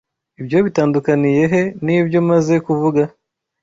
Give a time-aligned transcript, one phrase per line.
[0.41, 3.01] Ibyo bitandukaniye he nibyo maze kuvuga?